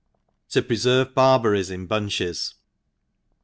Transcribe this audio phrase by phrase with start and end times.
[0.49, 2.55] 1^0 preferve Barberries in Bunches.